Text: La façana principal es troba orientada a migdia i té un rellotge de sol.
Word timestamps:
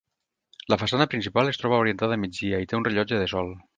La 0.73 0.77
façana 0.83 1.05
principal 1.11 1.51
es 1.51 1.61
troba 1.63 1.81
orientada 1.83 2.17
a 2.19 2.23
migdia 2.25 2.63
i 2.65 2.71
té 2.73 2.79
un 2.81 2.89
rellotge 2.89 3.21
de 3.25 3.29
sol. 3.37 3.55